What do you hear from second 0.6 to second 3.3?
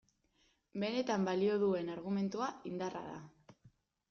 Benetan balio duen argumentua indarra da.